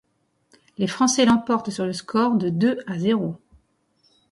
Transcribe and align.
Les 0.79 0.87
Français 0.87 1.25
l'emportent 1.25 1.69
sur 1.69 1.85
le 1.85 1.93
score 1.93 2.33
de 2.33 2.49
deux 2.49 2.79
à 2.87 2.97
zéro. 2.97 3.37